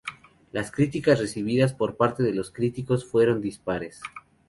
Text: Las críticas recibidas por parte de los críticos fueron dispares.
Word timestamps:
Las 0.51 0.71
críticas 0.71 1.19
recibidas 1.19 1.73
por 1.75 1.95
parte 1.95 2.23
de 2.23 2.33
los 2.33 2.49
críticos 2.49 3.05
fueron 3.05 3.39
dispares. 3.39 4.01